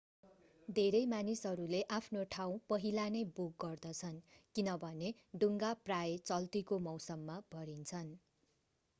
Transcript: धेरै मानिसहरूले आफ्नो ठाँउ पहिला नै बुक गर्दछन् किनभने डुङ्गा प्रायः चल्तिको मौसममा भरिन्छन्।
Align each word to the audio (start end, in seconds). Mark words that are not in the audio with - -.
धेरै 0.67 0.99
मानिसहरूले 1.09 1.81
आफ्नो 1.97 2.21
ठाँउ 2.35 2.55
पहिला 2.71 3.03
नै 3.15 3.21
बुक 3.35 3.51
गर्दछन् 3.63 4.17
किनभने 4.55 5.11
डुङ्गा 5.43 5.69
प्रायः 5.83 6.23
चल्तिको 6.23 6.79
मौसममा 6.87 7.37
भरिन्छन्। 7.51 8.09